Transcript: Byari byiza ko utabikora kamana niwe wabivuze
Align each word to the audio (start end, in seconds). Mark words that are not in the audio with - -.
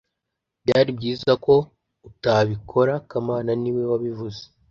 Byari 0.63 0.89
byiza 0.97 1.31
ko 1.45 1.53
utabikora 2.09 2.93
kamana 3.09 3.51
niwe 3.61 3.83
wabivuze 3.91 4.41